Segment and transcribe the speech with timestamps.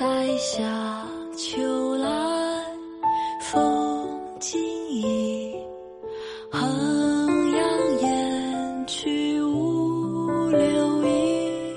[0.00, 0.06] 塞
[0.38, 1.06] 下
[1.36, 2.08] 秋来
[3.42, 4.08] 风
[4.40, 4.58] 景
[4.88, 5.54] 异，
[6.50, 11.76] 衡阳雁去无留意。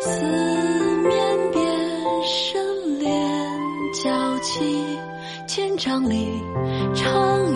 [0.00, 0.24] 四
[1.06, 1.62] 面边
[2.24, 3.12] 深连
[4.02, 4.82] 角起，
[5.46, 6.26] 千丈里
[6.94, 7.51] 长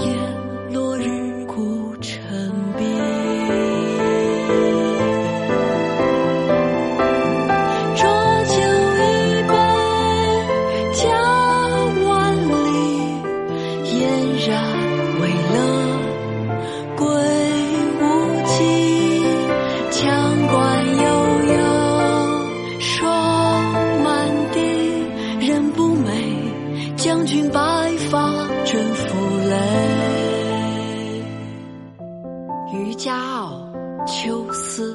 [34.77, 34.95] 思》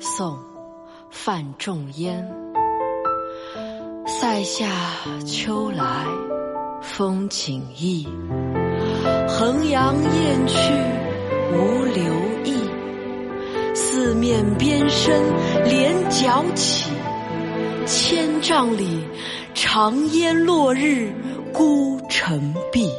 [0.00, 0.34] 宋·
[1.08, 2.28] 范仲淹。
[4.04, 4.66] 塞下
[5.24, 6.04] 秋来
[6.82, 8.04] 风景异，
[9.28, 10.72] 衡阳雁去
[11.52, 12.02] 无留
[12.44, 12.56] 意。
[13.72, 15.14] 四面边声
[15.64, 16.90] 连角起，
[17.86, 19.06] 千丈里
[19.54, 21.12] 长烟落日
[21.52, 22.90] 孤城闭。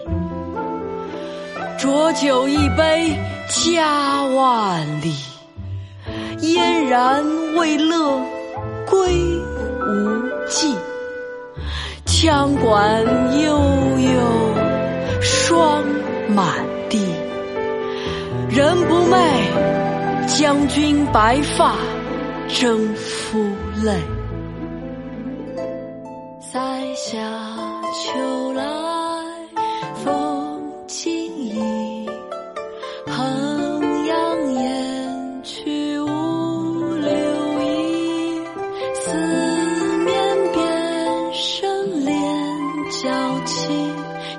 [1.77, 5.13] 浊酒一杯家万里，
[6.43, 7.23] 嫣然
[7.55, 8.19] 未乐
[8.85, 9.39] 归
[9.87, 10.75] 无计。
[12.05, 13.01] 羌管
[13.41, 13.57] 悠
[13.97, 15.83] 悠，霜
[16.27, 16.99] 满地，
[18.49, 19.17] 人不寐，
[20.27, 21.75] 将军白发
[22.49, 23.39] 征夫
[23.81, 23.93] 泪。
[26.41, 26.59] 塞
[26.93, 27.17] 下
[27.93, 28.63] 秋来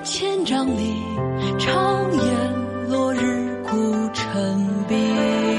[0.02, 0.94] 千丈里
[1.58, 3.70] 长烟落日孤
[4.12, 5.53] 城闭。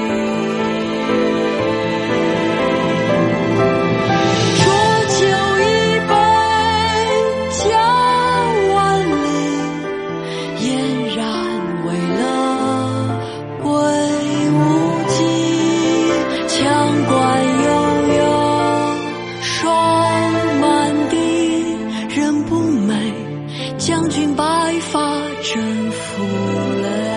[24.06, 24.44] 将军白
[24.92, 25.00] 发
[25.42, 27.15] 征夫泪